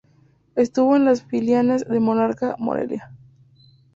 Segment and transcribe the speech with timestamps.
[0.55, 3.11] Estuvo en las filiales de Monarcas Morelia.